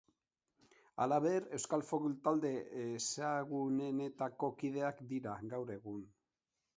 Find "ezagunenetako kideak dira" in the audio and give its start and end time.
2.85-5.35